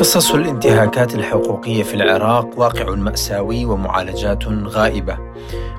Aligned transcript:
قصص 0.00 0.34
الانتهاكات 0.34 1.14
الحقوقية 1.14 1.82
في 1.82 1.94
العراق 1.94 2.58
واقع 2.58 2.94
مأساوي 2.94 3.64
ومعالجات 3.64 4.44
غائبة. 4.48 5.18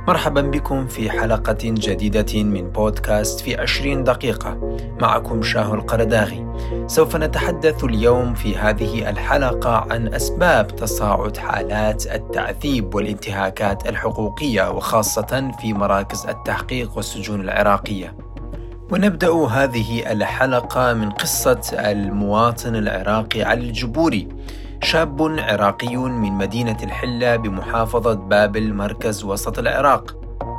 مرحبا 0.08 0.42
بكم 0.42 0.88
في 0.88 1.10
حلقة 1.10 1.58
جديدة 1.64 2.44
من 2.44 2.70
بودكاست 2.70 3.40
في 3.40 3.56
عشرين 3.56 4.04
دقيقة. 4.04 4.78
معكم 5.00 5.44
شاه 5.44 5.74
القرداغي. 5.74 6.46
سوف 6.88 7.16
نتحدث 7.16 7.84
اليوم 7.84 8.34
في 8.34 8.58
هذه 8.58 9.10
الحلقة 9.10 9.86
عن 9.92 10.14
أسباب 10.14 10.68
تصاعد 10.76 11.38
حالات 11.38 12.06
التعذيب 12.06 12.96
والانتهاكات 12.96 13.90
الحقوقية 13.90 14.72
وخاصة 14.72 15.52
في 15.62 15.74
مراكز 15.74 16.26
التحقيق 16.28 16.98
والسجون 16.98 17.42
العراقية. 17.42 18.31
ونبدأ 18.92 19.34
هذه 19.34 20.12
الحلقة 20.12 20.94
من 20.94 21.10
قصة 21.10 21.62
المواطن 21.74 22.76
العراقي 22.76 23.44
علي 23.44 23.68
الجبوري 23.68 24.28
شاب 24.84 25.22
عراقي 25.22 25.96
من 25.96 26.32
مدينة 26.32 26.78
الحلة 26.84 27.36
بمحافظة 27.36 28.14
بابل 28.14 28.74
مركز 28.74 29.24
وسط 29.24 29.60
العراق. 29.60 30.18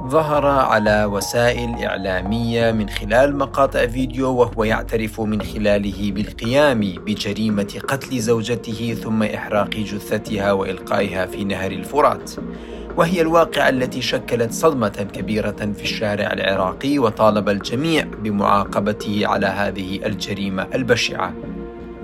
ظهر 0.09 0.47
على 0.47 1.05
وسائل 1.05 1.85
إعلامية 1.85 2.73
من 2.73 2.89
خلال 2.89 3.37
مقاطع 3.37 3.87
فيديو 3.87 4.35
وهو 4.35 4.65
يعترف 4.65 5.21
من 5.21 5.43
خلاله 5.43 6.13
بالقيام 6.13 6.81
بجريمة 6.81 7.81
قتل 7.89 8.19
زوجته 8.19 8.97
ثم 9.03 9.23
إحراق 9.23 9.71
جثتها 9.71 10.53
وإلقائها 10.53 11.27
في 11.27 11.45
نهر 11.45 11.71
الفرات. 11.71 12.31
وهي 12.97 13.21
الواقعة 13.21 13.69
التي 13.69 14.03
شكلت 14.03 14.53
صدمة 14.53 15.07
كبيرة 15.13 15.73
في 15.77 15.83
الشارع 15.83 16.33
العراقي 16.33 16.99
وطالب 16.99 17.49
الجميع 17.49 18.05
بمعاقبته 18.05 19.27
على 19.27 19.47
هذه 19.47 20.07
الجريمة 20.07 20.67
البشعة. 20.75 21.35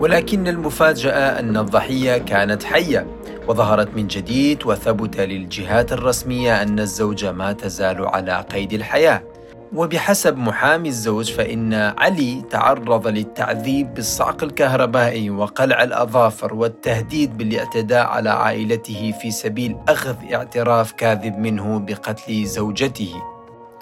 ولكن 0.00 0.48
المفاجأة 0.48 1.40
أن 1.40 1.56
الضحية 1.56 2.18
كانت 2.18 2.64
حية 2.64 3.06
وظهرت 3.48 3.88
من 3.96 4.06
جديد 4.06 4.66
وثبت 4.66 5.20
للجهات 5.20 5.92
الرسمية 5.92 6.62
أن 6.62 6.78
الزوجة 6.78 7.32
ما 7.32 7.52
تزال 7.52 8.06
على 8.06 8.44
قيد 8.52 8.72
الحياة. 8.72 9.22
وبحسب 9.72 10.36
محامي 10.36 10.88
الزوج 10.88 11.32
فإن 11.32 11.74
علي 11.74 12.42
تعرض 12.50 13.06
للتعذيب 13.06 13.94
بالصعق 13.94 14.42
الكهربائي 14.44 15.30
وقلع 15.30 15.82
الأظافر 15.82 16.54
والتهديد 16.54 17.38
بالإعتداء 17.38 18.06
على 18.06 18.30
عائلته 18.30 19.14
في 19.20 19.30
سبيل 19.30 19.76
أخذ 19.88 20.16
اعتراف 20.34 20.92
كاذب 20.92 21.38
منه 21.38 21.78
بقتل 21.78 22.44
زوجته. 22.44 23.22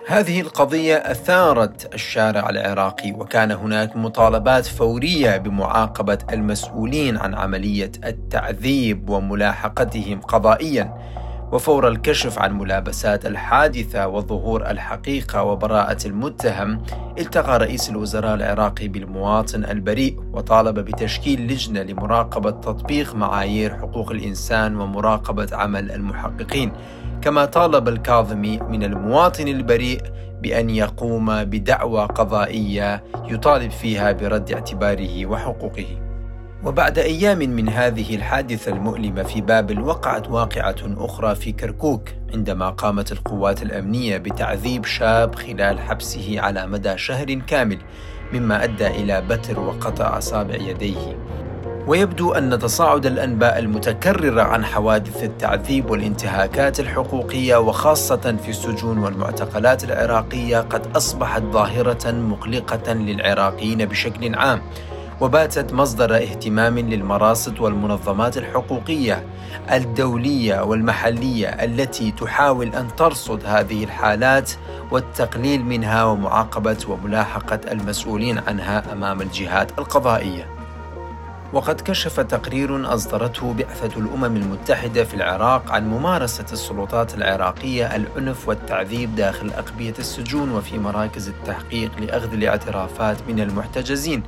هذه 0.07 0.41
القضية 0.41 0.97
أثارت 0.97 1.95
الشارع 1.95 2.51
العراقي 2.51 3.13
وكان 3.13 3.53
هناك 3.53 3.97
مطالبات 3.97 4.67
فورية 4.67 5.37
بمعاقبة 5.37 6.19
المسؤولين 6.33 7.17
عن 7.17 7.35
عملية 7.35 7.93
التعذيب 8.05 9.11
وملاحقتهم 9.11 10.21
قضائياً. 10.21 11.17
وفور 11.53 11.89
الكشف 11.89 12.39
عن 12.39 12.59
ملابسات 12.59 13.27
الحادثة 13.27 14.09
وظهور 14.09 14.71
الحقيقة 14.71 15.43
وبراءة 15.43 16.07
المتهم 16.07 16.83
التقى 17.19 17.59
رئيس 17.59 17.91
الوزراء 17.91 18.35
العراقي 18.35 18.89
بالمواطن 18.89 19.65
البريء 19.65 20.21
وطالب 20.33 20.79
بتشكيل 20.79 21.47
لجنة 21.47 21.83
لمراقبة 21.83 22.51
تطبيق 22.51 23.15
معايير 23.15 23.77
حقوق 23.77 24.11
الإنسان 24.11 24.77
ومراقبة 24.77 25.49
عمل 25.53 25.91
المحققين. 25.93 26.73
كما 27.23 27.45
طالب 27.45 27.89
الكاظمي 27.89 28.59
من 28.59 28.83
المواطن 28.85 29.49
البريء 29.49 30.01
بأن 30.43 30.71
يقوم 30.71 31.45
بدعوى 31.45 32.05
قضائية 32.05 33.05
يطالب 33.29 33.71
فيها 33.71 34.13
برد 34.13 34.53
اعتباره 34.53 35.27
وحقوقه. 35.27 36.06
وبعد 36.67 36.99
أيام 36.99 37.39
من 37.39 37.69
هذه 37.69 38.17
الحادثة 38.17 38.73
المؤلمة 38.73 39.23
في 39.23 39.41
بابل 39.41 39.81
وقعت 39.81 40.29
واقعة 40.29 40.77
أخرى 40.97 41.35
في 41.35 41.53
كركوك 41.53 42.09
عندما 42.35 42.71
قامت 42.71 43.13
القوات 43.13 43.63
الأمنية 43.63 44.17
بتعذيب 44.17 44.85
شاب 44.85 45.35
خلال 45.35 45.81
حبسه 45.81 46.41
على 46.41 46.67
مدى 46.67 46.99
شهر 46.99 47.35
كامل 47.35 47.79
مما 48.33 48.65
أدى 48.65 48.87
إلى 48.87 49.21
بتر 49.21 49.61
وقطع 49.61 50.19
أصابع 50.19 50.55
يديه. 50.55 51.19
ويبدو 51.87 52.33
أن 52.33 52.59
تصاعد 52.59 53.07
الأنباء 53.07 53.59
المتكررة 53.59 54.43
عن 54.43 54.65
حوادث 54.65 55.25
التعذيب 55.25 55.91
والانتهاكات 55.91 56.81
الحقوقية 56.81 57.57
وخاصة 57.57 58.37
في 58.43 58.49
السجون 58.49 58.99
والمعتقلات 58.99 59.85
العراقية 59.85 60.59
قد 60.59 60.97
أصبحت 60.97 61.43
ظاهرة 61.43 62.11
مقلقة 62.11 62.93
للعراقيين 62.93 63.85
بشكل 63.85 64.35
عام. 64.35 64.61
وباتت 65.21 65.73
مصدر 65.73 66.17
اهتمام 66.17 66.79
للمراصد 66.79 67.61
والمنظمات 67.61 68.39
الحقوقية 68.39 69.27
الدولية 69.73 70.61
والمحلية 70.61 71.49
التي 71.49 72.13
تحاول 72.13 72.75
أن 72.75 72.97
ترصد 72.97 73.43
هذه 73.47 73.85
الحالات 73.85 74.51
والتقليل 74.91 75.65
منها 75.65 76.05
ومعاقبة 76.05 76.77
وملاحقة 76.89 77.61
المسؤولين 77.73 78.39
عنها 78.39 78.93
أمام 78.93 79.23
الجهات 79.23 79.79
القضائية. 79.79 80.57
وقد 81.53 81.81
كشف 81.81 82.21
تقرير 82.21 82.95
أصدرته 82.95 83.55
بعثة 83.55 84.01
الأمم 84.01 84.37
المتحدة 84.37 85.05
في 85.05 85.15
العراق 85.15 85.73
عن 85.73 85.89
ممارسة 85.91 86.47
السلطات 86.53 87.15
العراقية 87.15 87.97
العنف 87.97 88.49
والتعذيب 88.49 89.15
داخل 89.15 89.51
أقبية 89.51 89.95
السجون 89.99 90.53
وفي 90.53 90.79
مراكز 90.79 91.29
التحقيق 91.29 91.91
لأخذ 92.01 92.33
الاعترافات 92.33 93.17
من 93.29 93.41
المحتجزين 93.41 94.23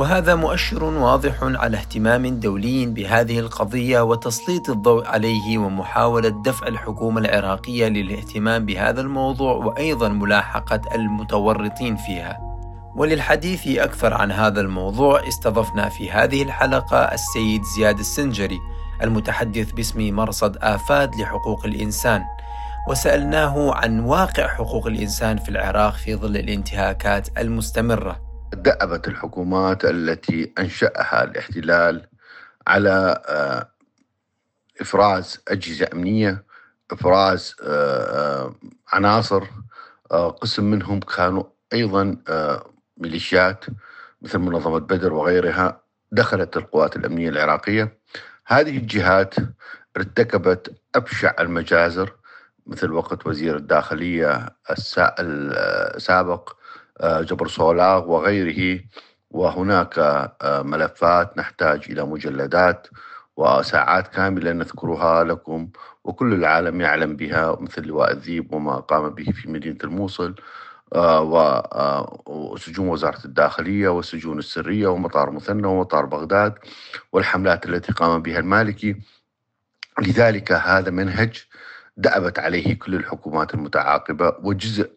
وهذا 0.00 0.34
مؤشر 0.34 0.84
واضح 0.84 1.34
على 1.42 1.76
اهتمام 1.76 2.26
دولي 2.26 2.86
بهذه 2.86 3.38
القضية 3.38 4.00
وتسليط 4.00 4.70
الضوء 4.70 5.06
عليه 5.06 5.58
ومحاولة 5.58 6.28
دفع 6.28 6.66
الحكومة 6.66 7.20
العراقية 7.20 7.88
للاهتمام 7.88 8.66
بهذا 8.66 9.00
الموضوع 9.00 9.52
وأيضا 9.52 10.08
ملاحقة 10.08 10.80
المتورطين 10.94 11.96
فيها. 11.96 12.40
وللحديث 12.96 13.78
أكثر 13.78 14.14
عن 14.14 14.32
هذا 14.32 14.60
الموضوع 14.60 15.28
استضفنا 15.28 15.88
في 15.88 16.10
هذه 16.10 16.42
الحلقة 16.42 16.98
السيد 16.98 17.62
زياد 17.76 17.98
السنجري 17.98 18.58
المتحدث 19.02 19.72
باسم 19.72 20.14
مرصد 20.14 20.56
آفاد 20.60 21.14
لحقوق 21.16 21.64
الإنسان 21.64 22.22
وسألناه 22.88 23.74
عن 23.74 24.00
واقع 24.00 24.48
حقوق 24.48 24.86
الإنسان 24.86 25.38
في 25.38 25.48
العراق 25.48 25.94
في 25.94 26.14
ظل 26.16 26.36
الانتهاكات 26.36 27.38
المستمرة 27.38 28.29
دأبت 28.54 29.08
الحكومات 29.08 29.84
التي 29.84 30.52
أنشأها 30.58 31.24
الاحتلال 31.24 32.06
على 32.66 33.22
آه، 33.26 33.68
إفراز 34.80 35.40
أجهزة 35.48 35.88
أمنية 35.92 36.44
إفراز 36.90 37.54
آه، 37.62 38.44
آه، 38.44 38.54
عناصر 38.92 39.44
قسم 40.40 40.64
منهم 40.64 41.00
كانوا 41.00 41.44
أيضا 41.72 42.16
ميليشيات 42.96 43.64
مثل 44.22 44.38
منظمة 44.38 44.78
بدر 44.78 45.12
وغيرها 45.12 45.82
دخلت 46.12 46.56
القوات 46.56 46.96
الأمنية 46.96 47.28
العراقية. 47.28 47.98
هذه 48.46 48.78
الجهات 48.78 49.34
ارتكبت 49.96 50.80
أبشع 50.94 51.34
المجازر 51.40 52.16
مثل 52.66 52.92
وقت 52.92 53.26
وزير 53.26 53.56
الداخلية 53.56 54.48
السابق 55.20 56.59
آه، 57.00 57.22
جبر 57.22 57.48
صولاغ 57.48 58.10
وغيره. 58.10 58.80
وهناك 59.30 59.98
آه، 59.98 60.62
ملفات 60.62 61.38
نحتاج 61.38 61.84
إلى 61.90 62.04
مجلدات 62.04 62.86
وساعات 63.36 64.08
كاملة 64.08 64.52
نذكرها 64.52 65.24
لكم 65.24 65.68
وكل 66.04 66.34
العالم 66.34 66.80
يعلم 66.80 67.16
بها 67.16 67.56
مثل 67.60 67.86
لواء 67.86 68.12
الذيب 68.12 68.54
وما 68.54 68.76
قام 68.76 69.08
به 69.10 69.32
في 69.32 69.50
مدينة 69.50 69.78
الموصل 69.84 70.34
آه، 70.94 72.20
وسجون 72.26 72.88
وزارة 72.88 73.24
الداخلية 73.24 73.88
والسجون 73.88 74.38
السرية 74.38 74.86
ومطار 74.88 75.30
مثنى 75.30 75.66
ومطار 75.66 76.06
بغداد 76.06 76.54
والحملات 77.12 77.66
التي 77.66 77.92
قام 77.92 78.22
بها 78.22 78.38
المالكي. 78.38 78.96
لذلك 80.00 80.52
هذا 80.52 80.90
منهج 80.90 81.44
دأبت 81.96 82.38
عليه 82.38 82.78
كل 82.78 82.94
الحكومات 82.94 83.54
المتعاقبة 83.54 84.36
وجزء 84.42 84.90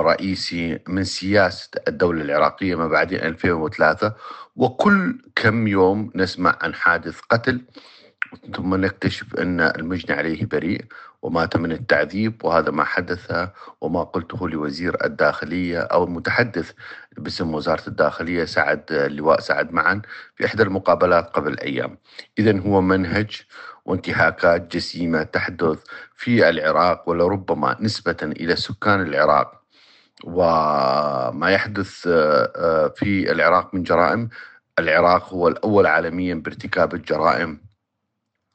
رئيسي 0.00 0.78
من 0.88 1.04
سياسة 1.04 1.70
الدولة 1.88 2.22
العراقية 2.22 2.74
ما 2.74 2.88
بعد 2.88 3.12
2003 3.12 4.12
وكل 4.56 5.18
كم 5.36 5.68
يوم 5.68 6.10
نسمع 6.14 6.58
عن 6.60 6.74
حادث 6.74 7.20
قتل 7.20 7.60
ثم 8.56 8.74
نكتشف 8.74 9.34
أن 9.34 9.60
المجني 9.60 10.16
عليه 10.16 10.44
بريء 10.46 10.84
ومات 11.22 11.56
من 11.56 11.72
التعذيب 11.72 12.44
وهذا 12.44 12.70
ما 12.70 12.84
حدث 12.84 13.48
وما 13.80 14.02
قلته 14.02 14.48
لوزير 14.48 15.04
الداخلية 15.04 15.80
أو 15.80 16.04
المتحدث 16.04 16.72
باسم 17.18 17.54
وزارة 17.54 17.82
الداخلية 17.88 18.44
سعد 18.44 18.84
اللواء 18.90 19.40
سعد 19.40 19.72
معا 19.72 20.02
في 20.36 20.46
إحدى 20.46 20.62
المقابلات 20.62 21.30
قبل 21.30 21.58
أيام. 21.60 21.98
إذا 22.38 22.60
هو 22.60 22.80
منهج 22.80 23.42
وانتهاكات 23.86 24.76
جسيمة 24.76 25.22
تحدث 25.22 25.78
في 26.14 26.48
العراق 26.48 27.08
ولربما 27.08 27.76
نسبة 27.80 28.16
إلى 28.22 28.56
سكان 28.56 29.00
العراق. 29.00 29.62
وما 30.24 31.50
يحدث 31.50 32.06
آه، 32.06 32.52
آه، 32.56 32.88
في 32.88 33.32
العراق 33.32 33.74
من 33.74 33.82
جرائم 33.82 34.28
العراق 34.78 35.32
هو 35.32 35.48
الأول 35.48 35.86
عالميا 35.86 36.34
بارتكاب 36.34 36.94
الجرائم 36.94 37.60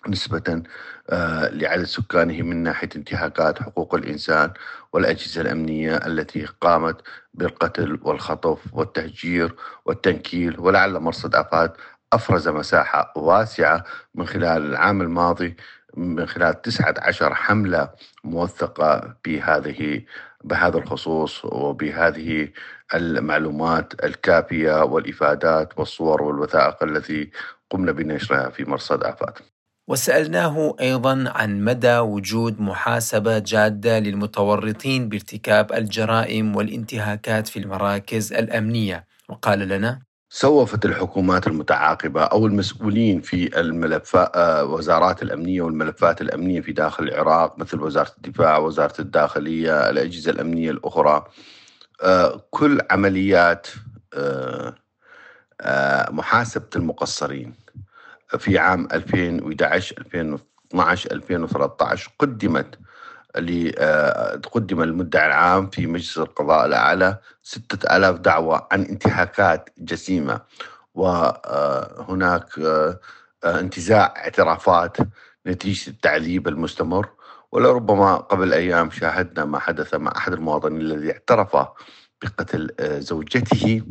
نسبة 0.07 0.63
آه، 1.10 1.50
لعدد 1.50 1.84
سكانه 1.84 2.42
من 2.42 2.63
ناحية 2.63 2.89
انتهاكات 2.95 3.62
حقوق 3.62 3.95
الإنسان 3.95 4.54
والأجهزة 4.94 5.42
الأمنية 5.42 5.95
التي 5.95 6.45
قامت 6.62 7.01
بالقتل 7.34 8.00
والخطف 8.01 8.74
والتهجير 8.74 9.56
والتنكيل 9.86 10.60
ولعل 10.60 11.00
مرصد 11.00 11.36
آفات 11.36 11.77
أفرز 12.13 12.48
مساحة 12.48 13.13
واسعة 13.16 13.84
من 14.16 14.25
خلال 14.25 14.66
العام 14.66 15.02
الماضي 15.02 15.56
من 15.98 16.25
خلال 16.25 16.62
19 16.62 17.36
حملة 17.36 17.90
موثقة 18.24 19.16
بهذه 19.25 20.02
بهذا 20.44 20.78
الخصوص 20.78 21.46
وبهذه 21.46 22.50
المعلومات 22.94 24.04
الكافية 24.04 24.84
والإفادات 24.84 25.80
والصور 25.80 26.22
والوثائق 26.22 26.84
التي 26.84 27.31
قمنا 27.69 27.92
بنشرها 27.92 28.50
في 28.50 28.66
مرصد 28.66 29.04
آفات. 29.04 29.40
وسألناه 29.88 30.75
أيضا 30.81 31.24
عن 31.36 31.63
مدى 31.63 31.98
وجود 31.98 32.62
محاسبة 32.62 33.40
جادة 33.40 34.00
للمتورطين 34.00 35.10
بارتكاب 35.10 35.74
الجرائم 35.74 36.56
والانتهاكات 36.56 37.48
في 37.48 37.60
المراكز 37.60 38.34
الأمنية 38.34 39.06
وقال 39.30 39.60
لنا 39.60 40.02
سوفت 40.33 40.86
الحكومات 40.86 41.48
المتعاقبة 41.48 42.24
أو 42.24 42.45
المسؤولين 42.45 43.22
في 43.22 43.60
الملفات 43.60 44.31
آه، 44.36 44.66
وزارات 44.66 45.24
الأمنية 45.24 45.62
والملفات 45.62 46.22
الأمنية 46.22 46.62
في 46.62 46.72
داخل 46.72 47.04
العراق 47.04 47.60
مثل 47.60 47.81
وزارة 47.81 48.12
الدفاع 48.18 48.57
وزارة 48.57 49.01
الداخلية 49.01 49.89
الأجهزة 49.89 50.31
الأمنية 50.31 50.72
الأخرى. 50.72 51.25
آه، 52.01 52.44
كل 52.50 52.81
عمليات 52.92 53.68
آه، 54.13 54.75
محاسبة 56.12 56.69
المقصرين. 56.75 57.54
في 58.38 58.57
عام 58.57 58.88
2011 58.94 59.95
2012 59.98 61.12
2013 61.12 62.12
قدمت 62.19 62.80
قدم 64.51 64.81
المدعي 64.81 65.28
العام 65.28 65.69
في 65.69 65.88
مجلس 65.88 66.18
القضاء 66.18 66.66
الأعلى 66.66 67.18
6000 67.44 68.19
دعوة 68.19 68.68
عن 68.72 68.81
انتهاكات 68.81 69.69
جسيمة. 69.78 70.42
وهناك 70.94 72.60
آه، 72.60 73.00
انتزاع 73.45 74.13
اعترافات 74.18 74.98
نتيجة 75.48 75.89
التعذيب 75.89 76.48
المستمر. 76.48 77.10
ولربما 77.51 78.16
قبل 78.16 78.54
أيام 78.54 78.92
شاهدنا 78.92 79.45
ما 79.45 79.60
حدث 79.60 79.94
مع 79.95 80.13
أحد 80.18 80.34
المواطنين 80.34 80.81
الذي 80.81 81.12
اعترف 81.12 81.57
بقتل 82.22 82.72
آه، 82.80 83.00
زوجته. 83.00 83.84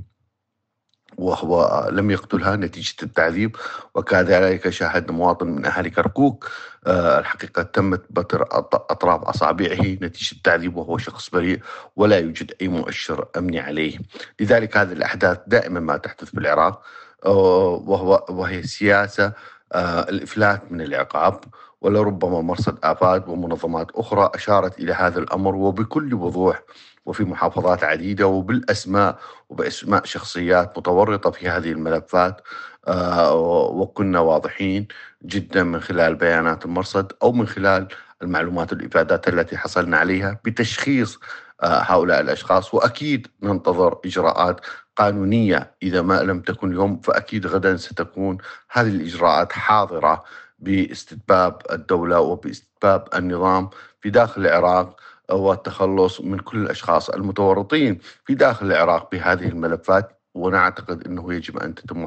وهو 1.20 1.88
لم 1.92 2.10
يقتلها 2.10 2.56
نتيجة 2.56 2.94
التعذيب 3.02 3.56
وكذلك 3.94 4.68
شاهدنا 4.68 5.12
مواطن 5.12 5.46
من 5.46 5.66
أهالي 5.66 5.90
كركوك 5.90 6.50
آه، 6.86 7.18
الحقيقة 7.18 7.62
تمت 7.62 8.02
بتر 8.10 8.42
أطراف 8.72 9.22
أصابعه 9.22 9.82
نتيجة 10.02 10.32
التعذيب 10.32 10.76
وهو 10.76 10.98
شخص 10.98 11.30
بريء 11.30 11.60
ولا 11.96 12.18
يوجد 12.18 12.52
أي 12.60 12.68
مؤشر 12.68 13.28
أمني 13.38 13.60
عليه. 13.60 13.98
لذلك 14.40 14.76
هذه 14.76 14.92
الأحداث 14.92 15.38
دائما 15.46 15.80
ما 15.80 15.96
تحدث 15.96 16.24
في 16.24 16.38
العراق 16.38 16.82
آه، 17.26 17.82
وهو 17.86 18.26
وهي 18.28 18.62
سياسة 18.62 19.32
آه، 19.72 20.00
الإفلات 20.08 20.72
من 20.72 20.80
العقاب 20.80 21.40
ولربما 21.80 22.40
مرصد 22.40 22.78
آفات 22.84 23.28
ومنظمات 23.28 23.90
أخرى 23.94 24.30
أشارت 24.34 24.78
إلى 24.78 24.92
هذا 24.92 25.18
الأمر 25.18 25.54
وبكل 25.54 26.14
وضوح 26.14 26.62
وفي 27.06 27.24
محافظات 27.24 27.84
عديدة 27.84 28.26
وبالأسماء 28.26 29.18
وبأسماء 29.48 30.04
شخصيات 30.04 30.78
متورطة 30.78 31.30
في 31.30 31.48
هذه 31.48 31.72
الملفات 31.72 32.40
آه، 32.88 33.34
وكنا 33.70 34.20
واضحين 34.20 34.88
جدا 35.24 35.62
من 35.62 35.80
خلال 35.80 36.14
بيانات 36.14 36.64
المرصد 36.64 37.12
أو 37.22 37.32
من 37.32 37.46
خلال 37.46 37.88
المعلومات 38.22 38.72
والإفادات 38.72 39.28
التي 39.28 39.56
حصلنا 39.56 39.96
عليها 39.96 40.40
بتشخيص 40.44 41.18
آه، 41.62 41.80
هؤلاء 41.82 42.20
الأشخاص. 42.20 42.74
وأكيد 42.74 43.26
ننتظر 43.42 43.98
إجراءات 44.04 44.60
قانونية 44.96 45.74
إذا 45.82 46.02
ما 46.02 46.22
لم 46.22 46.40
تكن 46.40 46.70
اليوم 46.70 47.00
فأكيد 47.00 47.46
غدا 47.46 47.76
ستكون 47.76 48.38
هذه 48.70 48.88
الإجراءات 48.88 49.52
حاضرة 49.52 50.24
باستتباب 50.58 51.62
الدولة 51.72 52.20
وباستتباب 52.20 53.08
النظام 53.14 53.70
في 54.00 54.10
داخل 54.10 54.40
العراق 54.40 55.00
والتخلص 55.34 56.20
من 56.20 56.38
كل 56.38 56.58
الأشخاص 56.58 57.10
المتورطين 57.10 57.98
في 58.24 58.34
داخل 58.34 58.66
العراق 58.66 59.10
بهذه 59.12 59.48
الملفات 59.48 60.20
ونعتقد 60.34 61.06
إنه 61.06 61.34
يجب 61.34 61.58
أن 61.58 61.74
تتم 61.74 62.06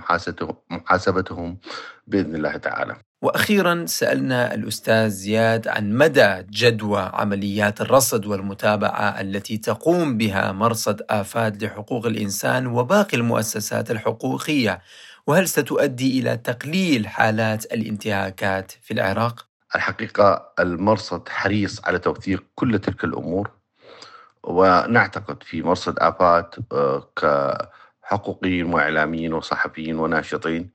محاسبتهم 0.69 1.57
بإذن 2.07 2.35
الله 2.35 2.57
تعالى. 2.57 2.95
وأخيرا 3.23 3.85
سألنا 3.85 4.53
الأستاذ 4.53 5.09
زياد 5.09 5.67
عن 5.67 5.93
مدى 5.93 6.43
جدوى 6.49 7.11
عمليات 7.13 7.81
الرصد 7.81 8.25
والمتابعة 8.25 9.21
التي 9.21 9.57
تقوم 9.57 10.17
بها 10.17 10.51
مرصد 10.51 11.01
آفات 11.09 11.63
لحقوق 11.63 12.05
الإنسان 12.05 12.67
وباقي 12.67 13.17
المؤسسات 13.17 13.91
الحقوقية 13.91 14.81
وهل 15.27 15.47
ستؤدي 15.47 16.19
إلى 16.19 16.37
تقليل 16.37 17.07
حالات 17.07 17.65
الانتهاكات 17.65 18.71
في 18.71 18.93
العراق؟ 18.93 19.52
الحقيقة 19.75 20.53
المرصد 20.59 21.29
حريص 21.29 21.85
على 21.85 21.99
توثيق 21.99 22.43
كل 22.55 22.79
تلك 22.79 23.03
الأمور 23.03 23.51
ونعتقد 24.43 25.43
في 25.43 25.61
مرصد 25.61 25.99
آفات 25.99 26.55
آه، 26.71 27.09
كحقوقيين 27.15 28.73
وإعلاميين 28.73 29.33
وصحفيين 29.33 29.99
وناشطين 29.99 30.69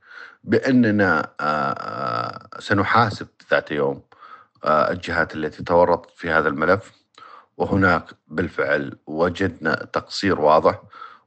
بأننا 0.45 1.31
آه، 1.41 1.45
آه، 1.73 2.49
سنحاسب 2.59 3.29
ذات 3.51 3.71
يوم 3.71 4.03
الجهات 4.65 5.35
التي 5.35 5.65
تورطت 5.65 6.11
في 6.11 6.31
هذا 6.31 6.49
الملف. 6.49 6.93
وهناك 7.59 8.05
بالفعل 8.29 8.99
وجدنا 9.07 9.75
تقصير 9.75 10.41
واضح 10.41 10.83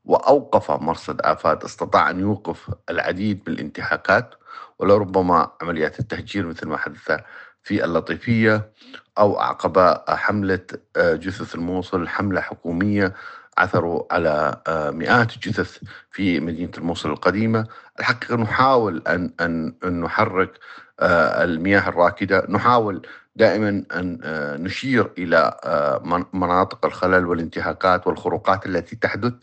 وأوقف 0.06 0.72
مرصد 0.72 1.22
آفات 1.22 1.64
استطاع 1.64 2.10
أن 2.10 2.20
يوقف 2.20 2.70
العديد 2.90 3.42
من 3.48 3.54
الانتهاكات 3.54 4.36
ولربما 4.80 5.52
عمليات 5.62 6.00
التهجير 6.00 6.46
مثل 6.46 6.68
ما 6.68 6.78
حدث 6.78 7.20
في 7.64 7.86
اللطيفية 7.86 8.72
أو 9.18 9.40
عقب 9.40 9.98
حملة 10.10 10.60
آه، 10.98 11.14
جثث 11.16 11.56
الموصل 11.56 12.08
حملة 12.08 12.42
حكومية 12.42 13.14
عثروا 13.62 14.04
على 14.12 14.62
آه، 14.68 14.92
مئات 14.92 15.34
الجثث 15.36 15.78
في 16.12 16.40
مدينة 16.40 16.72
الموصل 16.78 17.10
القديمة. 17.10 17.68
الحقيقة 18.00 18.36
نحاول 18.36 19.04
أن, 19.08 19.34
أن 19.42 20.02
نحرك 20.02 20.52
آه، 21.00 21.44
المياه 21.44 21.90
الراكدة. 21.90 22.46
نحاول 22.50 23.08
دائما 23.36 23.84
أن 23.96 24.20
نشير 24.64 25.12
إلى 25.18 25.58
مناطق 26.34 26.86
الخلل 26.86 27.26
والانتهاكات 27.26 28.08
والخروقات 28.08 28.66
التي 28.66 28.96
تحدث. 28.96 29.34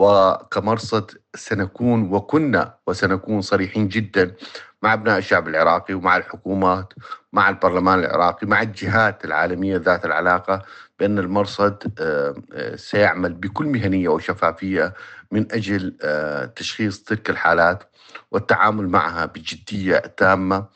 وكمرصد 0.00 1.10
سنكون 1.34 2.12
وكنا 2.12 2.74
وسنكون 2.86 3.40
صريحين 3.40 3.88
جدا 3.88 4.34
مع 4.82 4.92
أبناء 4.92 5.18
الشعب 5.18 5.48
العراقي 5.48 5.94
ومع 5.94 6.16
الحكومات 6.16 6.92
مع 7.32 7.48
البرلمان 7.48 7.98
العراقي 7.98 8.46
مع 8.46 8.62
الجهات 8.62 9.24
العالمية 9.24 9.76
ذات 9.76 10.04
العلاقة. 10.04 10.62
بأن 11.00 11.18
المرصد 11.18 11.92
آه، 12.00 12.34
آه، 12.52 12.76
سيعمل 12.76 13.32
بكل 13.34 13.66
مهنية 13.66 14.08
وشفافية 14.08 14.94
من 15.30 15.52
أجل 15.52 15.96
آه، 16.02 16.44
تشخيص 16.44 17.02
تلك 17.02 17.30
الحالات 17.30 17.82
والتعامل 18.30 18.88
معها 18.88 19.26
بجدية 19.26 19.96
تامة 19.96 20.66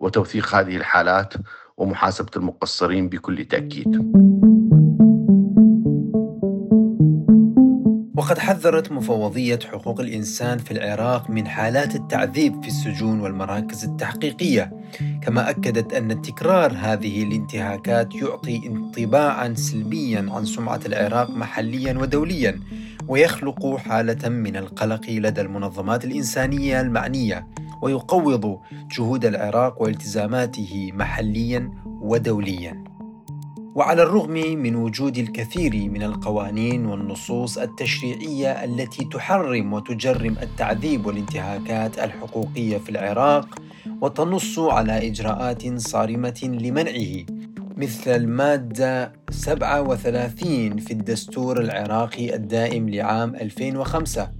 وتوثيق 0.00 0.54
هذه 0.54 0.76
الحالات 0.76 1.34
ومحاسبة 1.76 2.30
المقصرين 2.36 3.08
بكل 3.08 3.44
تأكيد. 3.44 4.14
وقد 8.16 8.38
حذرت 8.38 8.92
مفوضية 8.92 9.58
حقوق 9.72 10.00
الإنسان 10.00 10.58
في 10.58 10.70
العراق 10.70 11.30
من 11.30 11.46
حالات 11.46 11.94
التعذيب 11.94 12.62
في 12.62 12.68
السجون 12.68 13.20
والمراكز 13.20 13.84
التحقيقية، 13.84 14.72
كما 15.24 15.50
أكدت 15.50 15.92
أن 15.92 16.22
تكرار 16.22 16.72
هذه 16.76 17.22
الانتهاكات 17.22 18.14
يعطي 18.14 18.66
انطباعا 18.66 19.54
سلبيا 19.54 20.26
عن 20.30 20.44
سمعة 20.44 20.80
العراق 20.86 21.30
محليا 21.30 21.98
ودوليا، 21.98 22.60
ويخلق 23.08 23.76
حالة 23.76 24.28
من 24.28 24.56
القلق 24.56 25.10
لدى 25.10 25.40
المنظمات 25.40 26.04
الإنسانية 26.04 26.80
المعنية، 26.80 27.46
ويقوض 27.82 28.58
جهود 28.96 29.24
العراق 29.24 29.82
والتزاماته 29.82 30.90
محليا 30.94 31.70
ودوليا. 31.86 32.93
وعلى 33.74 34.02
الرغم 34.02 34.32
من 34.32 34.76
وجود 34.76 35.18
الكثير 35.18 35.90
من 35.90 36.02
القوانين 36.02 36.86
والنصوص 36.86 37.58
التشريعية 37.58 38.64
التي 38.64 39.04
تحرم 39.04 39.72
وتجرم 39.72 40.36
التعذيب 40.42 41.06
والانتهاكات 41.06 41.98
الحقوقية 41.98 42.78
في 42.78 42.90
العراق 42.90 43.58
وتنص 44.00 44.58
على 44.58 45.06
إجراءات 45.06 45.78
صارمة 45.78 46.40
لمنعه 46.42 47.24
مثل 47.76 48.10
المادة 48.10 49.12
37 49.30 50.78
في 50.78 50.90
الدستور 50.90 51.60
العراقي 51.60 52.34
الدائم 52.34 52.88
لعام 52.88 53.34
2005 53.34 54.30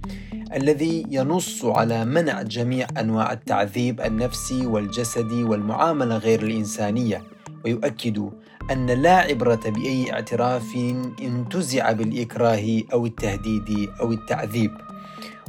الذي 0.55 1.05
ينص 1.09 1.65
على 1.65 2.05
منع 2.05 2.41
جميع 2.41 2.87
أنواع 2.99 3.33
التعذيب 3.33 4.01
النفسي 4.01 4.65
والجسدي 4.65 5.43
والمعاملة 5.43 6.17
غير 6.17 6.43
الإنسانية 6.43 7.23
ويؤكد 7.65 8.29
أن 8.71 8.85
لا 8.85 9.15
عبرة 9.15 9.59
بأي 9.65 10.13
اعتراف 10.13 10.75
انتزع 11.21 11.91
بالإكراه 11.91 12.81
أو 12.93 13.05
التهديد 13.05 13.89
أو 14.01 14.11
التعذيب. 14.11 14.71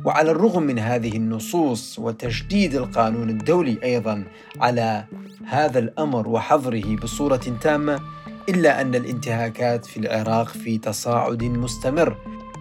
وعلى 0.04 0.30
الرغم 0.30 0.62
من 0.62 0.78
هذه 0.78 1.16
النصوص 1.16 1.98
وتشديد 1.98 2.74
القانون 2.74 3.30
الدولي 3.30 3.78
أيضا 3.84 4.24
على 4.60 5.04
هذا 5.44 5.78
الأمر 5.78 6.28
وحظره 6.28 6.96
بصورة 6.96 7.56
تامة 7.60 8.00
إلا 8.48 8.80
أن 8.80 8.94
الانتهاكات 8.94 9.86
في 9.86 9.96
العراق 9.96 10.48
في 10.48 10.78
تصاعد 10.78 11.42
مستمر. 11.44 12.16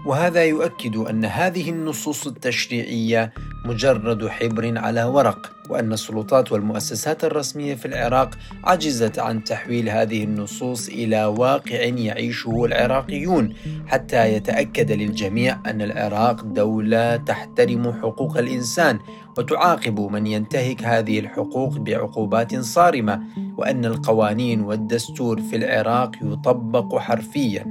وهذا 0.06 0.44
يؤكد 0.44 0.96
أن 0.96 1.26
هذه 1.26 1.70
النصوص 1.70 2.28
التشريعية 2.28 3.34
مجرد 3.66 4.28
حبر 4.28 4.78
على 4.78 5.04
ورق. 5.04 5.55
وأن 5.70 5.94
السلطات 5.94 6.52
والمؤسسات 6.52 7.24
الرسمية 7.24 7.76
في 7.76 7.86
العراق 7.86 8.30
عجزت 8.64 9.20
عن 9.20 9.44
تحويل 9.44 9.90
هذه 9.90 10.24
النصوص 10.24 10.88
إلى 10.88 11.26
واقع 11.26 11.80
يعيشه 11.84 12.66
العراقيون 12.66 13.54
حتى 13.88 14.34
يتأكد 14.34 14.92
للجميع 14.92 15.58
أن 15.66 15.82
العراق 15.82 16.44
دولة 16.44 17.16
تحترم 17.16 17.94
حقوق 17.94 18.38
الإنسان 18.38 19.00
وتعاقب 19.38 20.00
من 20.00 20.28
ينتهك 20.28 20.84
هذه 20.84 21.20
الحقوق 21.20 21.78
بعقوبات 21.78 22.60
صارمة 22.60 23.24
وأن 23.58 23.86
القوانين 23.86 24.62
والدستور 24.62 25.42
في 25.42 25.56
العراق 25.56 26.12
يطبق 26.22 26.98
حرفيا. 26.98 27.66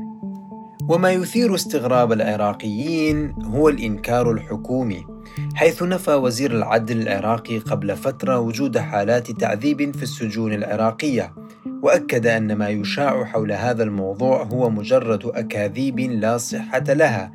وما 0.89 1.11
يثير 1.11 1.55
استغراب 1.55 2.13
العراقيين 2.13 3.35
هو 3.45 3.69
الإنكار 3.69 4.31
الحكومي. 4.31 5.14
حيث 5.55 5.83
نفى 5.83 6.15
وزير 6.15 6.51
العدل 6.51 7.03
العراقي 7.03 7.59
قبل 7.59 7.97
فترة 7.97 8.39
وجود 8.39 8.79
حالات 8.79 9.31
تعذيب 9.31 9.97
في 9.97 10.03
السجون 10.03 10.53
العراقية 10.53 11.35
وأكد 11.83 12.27
أن 12.27 12.53
ما 12.57 12.69
يشاع 12.69 13.25
حول 13.25 13.53
هذا 13.53 13.83
الموضوع 13.83 14.43
هو 14.43 14.71
مجرد 14.71 15.27
أكاذيب 15.27 16.01
لا 16.01 16.39
صحة 16.39 16.85
لها 16.89 17.33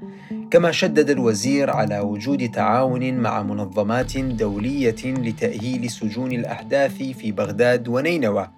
كما 0.51 0.72
شدد 0.72 1.10
الوزير 1.10 1.70
على 1.70 2.00
وجود 2.00 2.51
تعاون 2.51 3.13
مع 3.13 3.44
منظمات 3.44 4.18
دولية 4.18 5.06
لتأهيل 5.06 5.89
سجون 5.89 6.32
الأحداث 6.32 6.98
في 6.98 7.32
بغداد 7.32 7.88
ونينوى. 7.88 8.50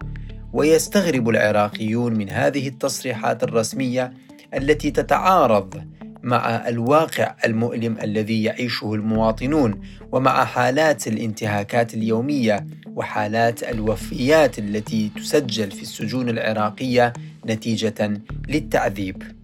ويستغرب 0.54 1.30
العراقيون 1.30 2.14
من 2.14 2.30
هذه 2.30 2.68
التصريحات 2.68 3.44
الرسمية 3.44 4.14
التي 4.54 4.92
تتعارض 4.92 5.84
مع 6.24 6.68
الواقع 6.68 7.36
المؤلم 7.46 7.98
الذي 8.04 8.44
يعيشه 8.44 8.94
المواطنون 8.94 9.82
ومع 10.12 10.46
حالات 10.46 11.08
الانتهاكات 11.08 11.94
اليومية 11.94 12.68
وحالات 12.96 13.64
الوفيات 13.64 14.60
التي 14.60 15.12
تسجل 15.16 15.72
في 15.72 15.82
السجون 15.82 16.30
العراقية 16.30 17.14
نتيجة 17.46 18.22
للتعذيب. 18.50 19.41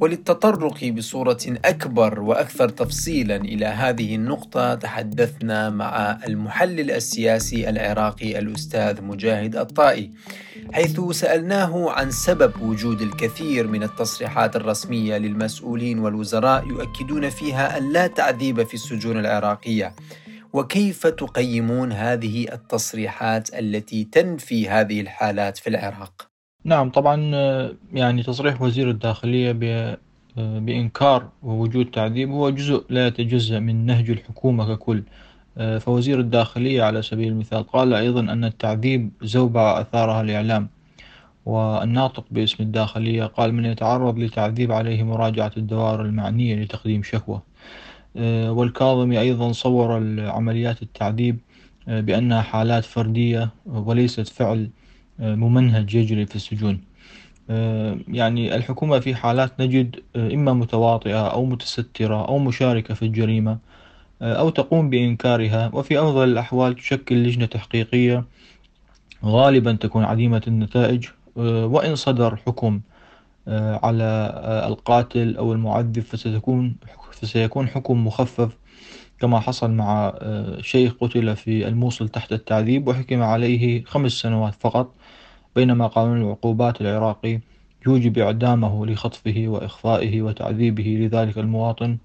وللتطرق 0.00 0.84
بصورة 0.84 1.38
أكبر 1.64 2.20
وأكثر 2.20 2.68
تفصيلا 2.68 3.36
إلى 3.36 3.66
هذه 3.66 4.14
النقطة 4.14 4.74
تحدثنا 4.74 5.70
مع 5.70 6.18
المحلل 6.26 6.90
السياسي 6.90 7.68
العراقي 7.68 8.38
الأستاذ 8.38 9.02
مجاهد 9.02 9.56
الطائي 9.56 10.10
حيث 10.72 11.00
سألناه 11.00 11.90
عن 11.90 12.10
سبب 12.10 12.62
وجود 12.62 13.00
الكثير 13.00 13.66
من 13.66 13.82
التصريحات 13.82 14.56
الرسمية 14.56 15.18
للمسؤولين 15.18 15.98
والوزراء 15.98 16.66
يؤكدون 16.66 17.30
فيها 17.30 17.78
أن 17.78 17.92
لا 17.92 18.06
تعذيب 18.06 18.62
في 18.62 18.74
السجون 18.74 19.18
العراقية 19.18 19.94
وكيف 20.52 21.06
تقيمون 21.06 21.92
هذه 21.92 22.52
التصريحات 22.52 23.54
التي 23.54 24.04
تنفي 24.04 24.68
هذه 24.68 25.00
الحالات 25.00 25.58
في 25.58 25.70
العراق؟ 25.70 26.37
نعم 26.64 26.90
طبعا 26.90 27.30
آه، 27.34 27.74
يعني 27.92 28.22
تصريح 28.22 28.62
وزير 28.62 28.90
الداخلية 28.90 29.50
آه، 30.38 30.58
بإنكار 30.58 31.28
وجود 31.42 31.90
تعذيب 31.90 32.30
هو 32.30 32.50
جزء 32.50 32.84
لا 32.90 33.06
يتجزأ 33.06 33.58
من 33.60 33.86
نهج 33.86 34.10
الحكومة 34.10 34.74
ككل. 34.74 35.02
آه، 35.58 35.78
فوزير 35.78 36.20
الداخلية 36.20 36.82
على 36.82 37.02
سبيل 37.02 37.28
المثال 37.28 37.62
قال 37.66 37.94
أيضا 37.94 38.20
أن 38.20 38.44
التعذيب 38.44 39.10
زوبعة 39.22 39.80
أثارها 39.80 40.20
الإعلام 40.20 40.68
والناطق 41.46 42.24
باسم 42.30 42.62
الداخلية 42.62 43.24
قال 43.24 43.54
من 43.54 43.64
يتعرض 43.64 44.18
لتعذيب 44.18 44.72
عليه 44.72 45.02
مراجعة 45.02 45.52
الدوائر 45.56 46.02
المعنية 46.02 46.56
لتقديم 46.56 47.02
شكوى. 47.02 47.40
والكاظمي 48.48 49.20
أيضا 49.20 49.52
صور 49.52 49.92
عمليات 50.20 50.82
التعذيب 50.82 51.38
بأنها 51.86 52.42
حالات 52.42 52.84
فردية 52.84 53.50
وليست 53.66 54.28
فعل. 54.28 54.70
ممنهج 55.18 55.94
يجري 55.94 56.26
في 56.26 56.36
السجون. 56.36 56.80
آه، 57.50 57.98
يعني 58.08 58.54
الحكومة 58.54 58.98
في 58.98 59.14
حالات 59.14 59.60
نجد 59.60 59.96
آه، 60.16 60.34
إما 60.34 60.52
متواطئة 60.52 61.26
أو 61.28 61.44
متسترة 61.44 62.28
أو 62.28 62.38
مشاركة 62.38 62.94
في 62.94 63.02
الجريمة 63.02 63.58
آه، 64.22 64.34
أو 64.34 64.50
تقوم 64.50 64.90
بإنكارها. 64.90 65.70
وفي 65.74 65.98
أفضل 65.98 66.28
الأحوال 66.28 66.74
تشكل 66.76 67.16
لجنة 67.24 67.46
تحقيقية 67.46 68.24
غالبا 69.24 69.72
تكون 69.72 70.04
عديمة 70.04 70.42
النتائج 70.46 71.06
وإن 71.36 71.96
صدر 71.96 72.36
حكم 72.36 72.80
على 73.82 74.32
القاتل 74.68 75.36
أو 75.36 75.52
المعذب 75.52 76.00
فستكون 76.00 76.76
فسيكون 77.12 77.68
حكم 77.68 78.06
مخفف 78.06 78.56
كما 79.20 79.40
حصل 79.40 79.70
مع 79.70 80.14
شيخ 80.60 80.94
قتل 81.00 81.36
في 81.36 81.68
الموصل 81.68 82.08
تحت 82.08 82.32
التعذيب 82.32 82.88
وحكم 82.88 83.22
عليه 83.22 83.84
خمس 83.84 84.12
سنوات 84.12 84.54
فقط 84.54 84.94
بينما 85.56 85.86
قانون 85.86 86.22
العقوبات 86.22 86.80
العراقي 86.80 87.40
يوجب 87.86 88.18
إعدامه 88.18 88.86
لخطفه 88.86 89.44
وإخفائه 89.48 90.22
وتعذيبه 90.22 90.84
لذلك 90.84 91.38
المواطن 91.38 91.98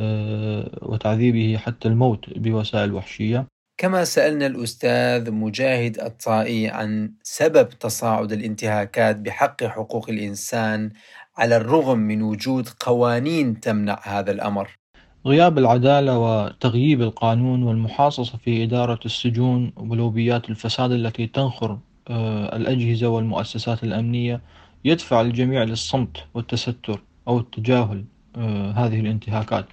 آه، 0.00 0.70
وتعذيبه 0.82 1.56
حتى 1.58 1.88
الموت 1.88 2.38
بوسائل 2.38 2.92
وحشية. 2.92 3.46
كما 3.78 4.04
سألنا 4.04 4.46
الأستاذ 4.46 5.30
مجاهد 5.30 6.00
الطائي 6.00 6.68
عن 6.68 7.12
سبب 7.22 7.68
تصاعد 7.68 8.32
الانتهاكات 8.32 9.16
بحق 9.16 9.64
حقوق 9.64 10.10
الإنسان 10.10 10.90
على 11.36 11.56
الرغم 11.56 11.98
من 11.98 12.22
وجود 12.22 12.68
قوانين 12.68 13.60
تمنع 13.60 14.00
هذا 14.04 14.30
الأمر. 14.30 14.79
غياب 15.26 15.58
العدالة 15.58 16.18
وتغييب 16.18 17.02
القانون 17.02 17.62
والمحاصصة 17.62 18.38
في 18.38 18.64
إدارة 18.64 19.00
السجون 19.04 19.72
ولوبيات 19.76 20.50
الفساد 20.50 20.92
التي 20.92 21.26
تنخر 21.26 21.78
آه، 22.08 22.56
الأجهزة 22.56 23.08
والمؤسسات 23.08 23.84
الأمنية 23.84 24.40
يدفع 24.84 25.20
الجميع 25.20 25.62
للصمت 25.62 26.16
والتستر 26.34 27.00
أو 27.28 27.38
التجاهل 27.38 28.04
آه، 28.36 28.70
هذه 28.70 29.00
الانتهاكات. 29.00 29.66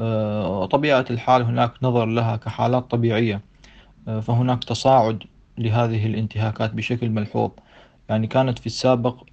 آه، 0.00 0.66
طبيعة 0.66 1.04
الحال 1.10 1.42
هناك 1.42 1.72
نظر 1.82 2.06
لها 2.06 2.36
كحالات 2.36 2.90
طبيعية 2.90 3.40
فهناك 4.06 4.64
تصاعد 4.64 5.22
لهذه 5.58 6.06
الانتهاكات 6.06 6.74
بشكل 6.74 7.10
ملحوظ. 7.10 7.50
يعني 8.08 8.26
كانت 8.26 8.58
في 8.58 8.66
السابق 8.66 9.24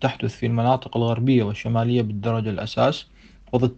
تحدث 0.00 0.36
في 0.36 0.46
المناطق 0.46 0.96
الغربية 0.96 1.42
والشمالية 1.42 2.02
بالدرجة 2.02 2.50
الأساس 2.50 3.06
وضد 3.52 3.76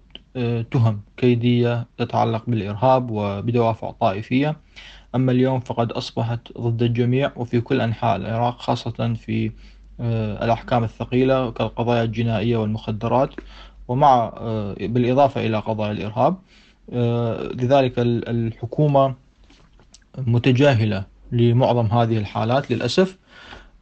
تهم 0.70 1.00
كيدية 1.16 1.86
تتعلق 1.98 2.44
بالإرهاب 2.46 3.10
وبدوافع 3.10 3.90
طائفية. 3.90 4.56
أما 5.14 5.32
اليوم 5.32 5.60
فقد 5.60 5.92
أصبحت 5.92 6.40
ضد 6.58 6.82
الجميع 6.82 7.32
وفي 7.36 7.60
كل 7.60 7.80
أنحاء 7.80 8.16
العراق 8.16 8.60
خاصة 8.60 9.14
في 9.14 9.50
آه، 10.00 10.44
الأحكام 10.44 10.84
الثقيلة 10.84 11.50
كالقضايا 11.50 12.02
الجنائية 12.02 12.56
والمخدرات 12.56 13.30
ومع 13.88 14.32
آه، 14.36 14.74
بالإضافة 14.80 15.46
إلى 15.46 15.58
قضايا 15.58 15.92
الإرهاب 15.92 16.36
آه، 16.92 17.42
لذلك 17.42 17.94
الحكومة 17.98 19.14
متجاهلة 20.18 21.04
لمعظم 21.32 21.86
هذه 21.86 22.18
الحالات 22.18 22.70
للأسف. 22.70 23.18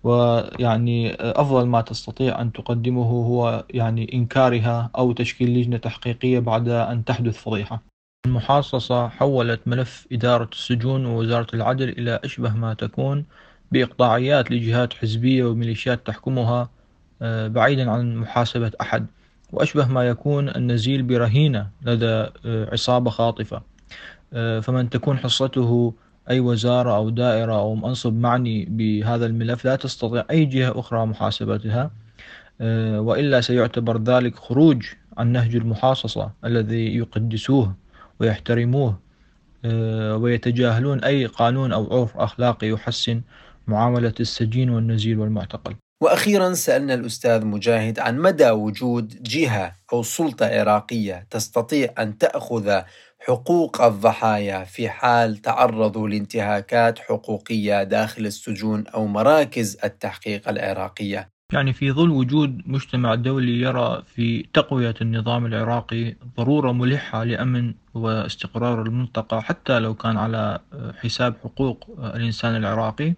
ويعني 0.04 1.14
أفضل 1.14 1.66
ما 1.66 1.80
تستطيع 1.80 2.40
أن 2.40 2.52
تقدمه 2.52 3.10
هو 3.10 3.64
يعني 3.70 4.14
إنكارها 4.14 4.90
أو 4.98 5.12
تشكيل 5.12 5.58
لجنة 5.58 5.76
تحقيقية 5.76 6.38
بعد 6.38 6.68
أن 6.68 7.04
تحدث 7.04 7.38
فضيحة. 7.38 7.82
المحاصصة 8.26 9.08
حولت 9.08 9.60
ملف 9.68 10.06
إدارة 10.12 10.48
السجون 10.52 11.06
ووزارة 11.06 11.46
العدل 11.54 11.88
إلى 11.88 12.20
أشبه 12.24 12.54
ما 12.54 12.74
تكون 12.74 13.24
بإقطاعيات 13.72 14.50
لجهات 14.50 14.94
حزبية 14.94 15.44
وميليشيات 15.44 16.06
تحكمها 16.06 16.70
آه، 17.22 17.48
بعيدا 17.48 17.90
عن 17.90 18.16
محاسبة 18.16 18.72
أحد. 18.80 19.06
وأشبه 19.52 19.88
ما 19.88 20.08
يكون 20.08 20.48
النزيل 20.48 21.02
برهينة 21.02 21.70
لدى 21.82 22.06
آه، 22.06 22.70
عصابة 22.72 23.10
خاطفة. 23.10 23.62
آه، 24.32 24.60
فمن 24.60 24.90
تكون 24.90 25.18
حصته 25.18 25.94
أي 26.30 26.40
وزارة 26.40 26.96
أو 26.96 27.10
دائرة 27.10 27.58
أو 27.58 27.74
منصب 27.74 28.12
معني 28.12 28.64
بهذا 28.64 29.26
الملف 29.26 29.64
لا 29.64 29.76
تستطيع 29.76 30.24
أي 30.30 30.44
جهة 30.44 30.80
أخرى 30.80 31.06
محاسبتها 31.06 31.90
وإلا 32.98 33.40
سيعتبر 33.40 34.02
ذلك 34.02 34.36
خروج 34.36 34.86
عن 35.18 35.32
نهج 35.32 35.56
المحاصصة 35.56 36.30
الذي 36.44 36.96
يقدسوه 36.96 37.74
ويحترموه 38.20 38.98
ويتجاهلون 40.14 41.04
أي 41.04 41.26
قانون 41.26 41.72
أو 41.72 42.00
عرف 42.00 42.16
أخلاقي 42.16 42.68
يحسن 42.68 43.20
معاملة 43.66 44.14
السجين 44.20 44.70
والنزيل 44.70 45.18
والمعتقل. 45.18 45.74
وأخيرا 46.02 46.52
سألنا 46.52 46.94
الأستاذ 46.94 47.46
مجاهد 47.46 47.98
عن 47.98 48.18
مدى 48.18 48.50
وجود 48.50 49.22
جهة 49.22 49.76
أو 49.92 50.02
سلطة 50.02 50.46
عراقيه 50.46 51.26
تستطيع 51.30 51.94
أن 51.98 52.18
تأخذ 52.18 52.80
حقوق 53.20 53.82
الضحايا 53.82 54.64
في 54.64 54.88
حال 54.88 55.36
تعرضوا 55.36 56.08
لانتهاكات 56.08 56.98
حقوقية 56.98 57.82
داخل 57.82 58.26
السجون 58.26 58.86
أو 58.86 59.06
مراكز 59.06 59.78
التحقيق 59.84 60.48
العراقية. 60.48 61.28
يعني 61.52 61.72
في 61.72 61.92
ظل 61.92 62.10
وجود 62.10 62.62
مجتمع 62.66 63.14
دولي 63.14 63.60
يرى 63.60 64.02
في 64.06 64.42
تقوية 64.52 64.94
النظام 65.00 65.46
العراقي 65.46 66.16
ضرورة 66.36 66.72
ملحة 66.72 67.24
لأمن 67.24 67.74
واستقرار 67.94 68.82
المنطقة 68.82 69.40
حتى 69.40 69.78
لو 69.78 69.94
كان 69.94 70.16
على 70.16 70.58
حساب 71.02 71.34
حقوق 71.44 71.86
الإنسان 71.98 72.56
العراقي 72.56 73.14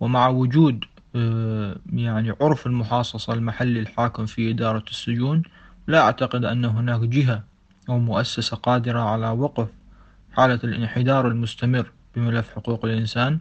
ومع 0.00 0.28
وجود 0.28 0.84
آه، 1.16 1.76
يعني 1.92 2.34
عرف 2.40 2.66
المحاصصة 2.66 3.32
المحلي 3.32 3.80
الحاكم 3.80 4.26
في 4.26 4.50
إدارة 4.50 4.84
السجون 4.90 5.42
لا 5.86 6.00
أعتقد 6.00 6.44
أن 6.44 6.64
هناك 6.64 7.00
جهة 7.00 7.44
أو 7.88 7.98
مؤسسة 7.98 8.56
قادرة 8.56 9.00
على 9.00 9.28
وقف 9.28 9.68
حالة 10.32 10.60
الانحدار 10.64 11.28
المستمر 11.28 11.90
بملف 12.16 12.54
حقوق 12.54 12.84
الإنسان. 12.84 13.38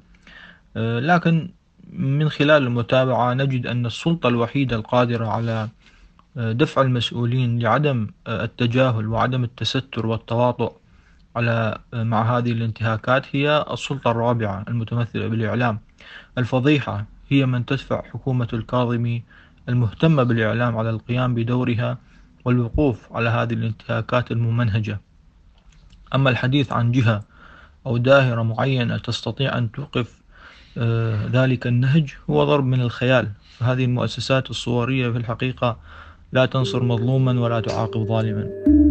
آه، 0.78 1.00
لكن 1.00 1.50
من 1.94 2.30
خلال 2.30 2.64
المتابعة 2.64 3.34
نجد 3.34 3.68
أن 3.68 3.86
السلطة 3.86 4.30
الوحيدة 4.30 4.76
القادرة 4.76 5.28
على 5.28 5.70
آه، 6.38 6.52
دفع 6.52 6.82
المسؤولين 6.82 7.60
لعدم 7.60 8.08
التجاهل 8.28 9.08
وعدم 9.08 9.44
التستر 9.44 10.06
والتواطؤ 10.06 10.74
على 11.36 11.78
مع 11.94 12.38
هذه 12.38 12.52
الانتهاكات 12.52 13.36
هي 13.36 13.66
السلطة 13.72 14.12
الرابعة 14.12 14.66
المتمثلة 14.68 15.28
بالإعلام. 15.28 15.80
الفضيحة 16.38 17.06
هي 17.30 17.46
من 17.46 17.66
تدفع 17.66 18.02
حكومة 18.02 18.48
الكاظمي 18.54 19.24
المهتمة 19.70 20.24
بالإعلام 20.24 20.78
على 20.78 20.90
القيام 20.90 21.36
بدورها 21.36 21.98
والوقوف 22.48 23.14
على 23.14 23.30
هذه 23.30 23.54
الانتهاكات 23.54 24.32
الممنهجة. 24.32 25.00
أما 26.16 26.30
الحديث 26.30 26.72
عن 26.72 26.92
جهة 26.92 27.24
أو 27.86 27.98
داهرة 27.98 28.42
معينة 28.42 28.98
تستطيع 28.98 29.58
أن 29.58 29.72
توقف 29.72 30.22
آه، 30.78 31.28
ذلك 31.28 31.68
النهج 31.68 32.16
هو 32.30 32.44
ضرب 32.44 32.66
من 32.66 32.82
الخيال. 32.82 33.32
هذه 33.62 33.86
المؤسسات 33.86 34.50
الصورية 34.50 35.10
في 35.10 35.18
الحقيقة 35.18 35.78
لا 36.32 36.46
تنصر 36.46 36.84
مظلوما 36.84 37.40
ولا 37.40 37.60
تعاقب 37.60 38.04
ظالما. 38.08 38.87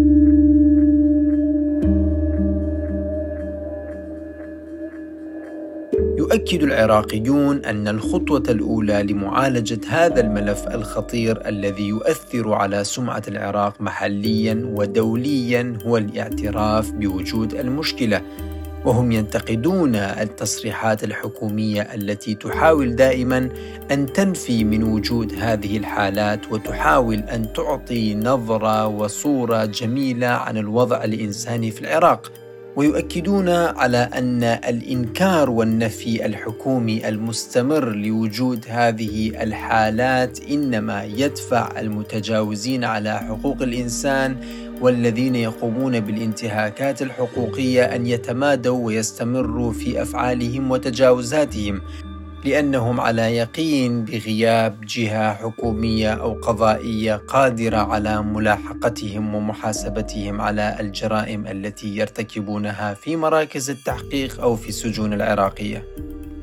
يؤكد 6.37 6.63
العراقيون 6.63 7.65
أن 7.65 7.89
الخطوة 7.89 8.43
الأولى 8.49 9.03
لمعالجة 9.03 9.81
هذا 9.89 10.21
الملف 10.21 10.69
الخطير 10.69 11.49
الذي 11.49 11.89
يؤثر 11.89 12.53
على 12.53 12.85
سمعة 12.85 13.23
العراق 13.29 13.81
محليا 13.81 14.73
ودوليا 14.75 15.79
هو 15.87 15.97
الاعتراف 15.97 16.91
بوجود 16.91 17.55
المشكلة. 17.55 18.23
وهم 18.85 19.13
ينتقدون 19.13 19.95
التصريحات 19.95 21.05
الحكومية 21.05 21.83
التي 21.83 22.35
تحاول 22.35 22.97
دائما 22.97 23.49
أن 23.91 24.13
تنفي 24.13 24.65
من 24.65 24.83
وجود 24.83 25.35
هذه 25.39 25.77
الحالات 25.77 26.53
وتحاول 26.53 27.17
أن 27.17 27.53
تعطي 27.53 28.15
نظرة 28.15 28.87
وصورة 28.87 29.65
جميلة 29.65 30.29
عن 30.29 30.57
الوضع 30.57 31.05
الإنساني 31.05 31.71
في 31.71 31.81
العراق. 31.81 32.46
ويؤكدون 32.77 33.49
على 33.49 33.99
أن 33.99 34.43
الإنكار 34.45 35.51
والنفي 35.51 36.27
الحكومي 36.27 37.09
المستمر 37.09 37.93
لوجود 37.93 38.65
هذه 38.69 39.43
الحالات 39.43 40.41
إنما 40.51 41.05
يدفع 41.05 41.81
المتجاوزين 41.81 42.85
على 42.85 43.19
حقوق 43.19 43.63
الإنسان 43.63 44.37
والذين 44.81 45.35
يقومون 45.35 46.01
بالانتهاكات 46.01 47.03
الحقوقية 47.03 47.85
أن 47.85 48.07
يتمادوا 48.07 48.87
ويستمروا 48.87 49.73
في 49.73 50.03
أفعالهم 50.03 50.71
وتجاوزاتهم. 50.71 51.81
لأنهم 52.47 53.01
على 53.01 53.37
يقين 53.37 54.05
بغياب 54.05 54.81
جهة 54.81 55.35
حكومية 55.35 56.13
أو 56.13 56.33
قضائية 56.33 57.15
قادرة 57.15 57.77
على 57.77 58.23
ملاحقتهم 58.23 59.35
ومحاسبتهم 59.35 60.41
على 60.41 60.77
الجرائم 60.81 61.47
التي 61.47 61.97
يرتكبونها 61.97 62.95
في 62.95 63.17
مراكز 63.17 63.71
التحقيق 63.71 64.41
أو 64.41 64.57
في 64.57 64.69
السجون 64.69 65.13
العراقية. 65.13 65.85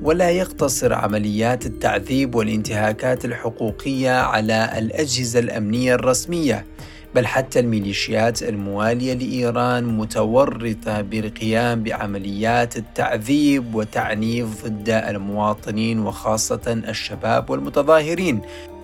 ولا 0.01 0.29
يقتصر 0.29 0.93
عمليات 0.93 1.65
التعذيب 1.65 2.35
والانتهاكات 2.35 3.25
الحقوقية 3.25 4.11
على 4.11 4.73
الأجهزة 4.77 5.39
الأمنية 5.39 5.95
الرسمية 5.95 6.65
بل 7.15 7.27
حتى 7.27 7.59
الميليشيات 7.59 8.43
الموالية 8.43 9.13
لإيران 9.13 9.83
متورطة 9.97 11.01
بالقيام 11.01 11.83
بعمليات 11.83 12.77
التعذيب 12.77 13.75
وتعنيف 13.75 14.65
ضد 14.65 14.89
المواطنين 14.89 15.99
وخاصة 15.99 16.81
الشباب 16.89 17.49
والمتظاهرين. 17.49 18.41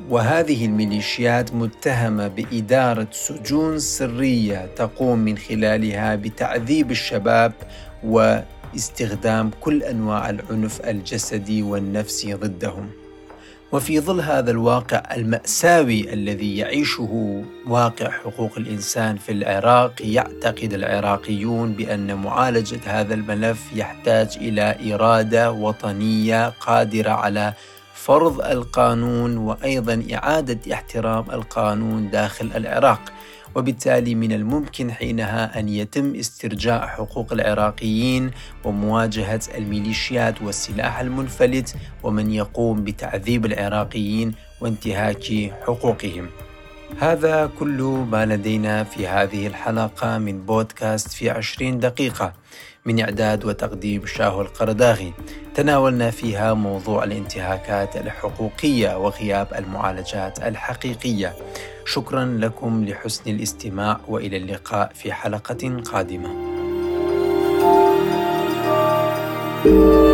وهذه 0.09 0.65
الميليشيات 0.65 1.53
متهمة 1.53 2.27
بإدارة 2.27 3.07
سجون 3.11 3.79
سرية 3.79 4.69
تقوم 4.75 5.19
من 5.19 5.37
خلالها 5.37 6.15
بتعذيب 6.15 6.91
الشباب 6.91 7.53
واستخدام 8.03 9.51
كل 9.61 9.83
أنواع 9.83 10.29
العنف 10.29 10.81
الجسدي 10.81 11.63
والنفسي 11.63 12.33
ضدهم. 12.33 12.89
وفي 13.71 13.99
ظل 13.99 14.21
هذا 14.21 14.51
الواقع 14.51 15.03
المأساوي 15.15 16.13
الذي 16.13 16.57
يعيشه 16.57 17.43
واقع 17.67 18.09
حقوق 18.09 18.57
الإنسان 18.57 19.17
في 19.17 19.31
العراق 19.31 19.93
يعتقد 19.99 20.73
العراقيون 20.73 21.73
بأن 21.73 22.15
معالجة 22.15 22.79
هذا 22.85 23.13
الملف 23.13 23.59
يحتاج 23.75 24.37
إلى 24.41 24.93
إرادة 24.93 25.51
وطنية 25.51 26.49
قادرة 26.49 27.09
على 27.09 27.53
فرض 27.93 28.41
القانون 28.41 29.37
وأيضا 29.37 30.03
إعادة 30.13 30.73
احترام 30.73 31.25
القانون 31.31 32.09
داخل 32.09 32.51
العراق. 32.55 33.01
وبالتالي 33.55 34.15
من 34.15 34.31
الممكن 34.31 34.91
حينها 34.91 35.59
أن 35.59 35.69
يتم 35.69 36.15
استرجاع 36.15 36.87
حقوق 36.87 37.33
العراقيين 37.33 38.31
ومواجهة 38.63 39.41
الميليشيات 39.57 40.41
والسلاح 40.41 40.99
المنفلت 40.99 41.75
ومن 42.03 42.31
يقوم 42.31 42.83
بتعذيب 42.83 43.45
العراقيين 43.45 44.33
وانتهاك 44.61 45.51
حقوقهم. 45.67 46.29
هذا 46.99 47.51
كل 47.59 48.05
ما 48.11 48.25
لدينا 48.25 48.83
في 48.83 49.07
هذه 49.07 49.47
الحلقة 49.47 50.17
من 50.17 50.45
بودكاست 50.45 51.11
في 51.11 51.29
عشرين 51.29 51.79
دقيقة 51.79 52.33
من 52.85 52.99
إعداد 52.99 53.45
وتقديم 53.45 54.05
شاهو 54.05 54.41
القرداغي. 54.41 55.13
تناولنا 55.55 56.11
فيها 56.11 56.53
موضوع 56.53 57.03
الانتهاكات 57.03 57.97
الحقوقية 57.97 58.97
وغياب 58.97 59.47
المعالجات 59.57 60.39
الحقيقية. 60.39 61.33
شكرا 61.85 62.25
لكم 62.25 62.85
لحسن 62.85 63.31
الاستماع 63.31 63.99
وإلى 64.07 64.37
اللقاء 64.37 64.91
في 64.93 65.13
حلقة 65.13 65.81
قادمة. 65.85 66.49
thank 69.61 69.73
you 69.73 70.08